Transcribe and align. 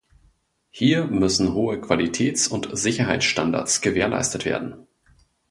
Hier 0.71 1.05
müssen 1.05 1.53
hohe 1.53 1.79
Qualitäts- 1.79 2.47
und 2.47 2.69
Sicherheitsstandards 2.75 3.81
gewährleistet 3.81 4.45
werden. 4.45 4.87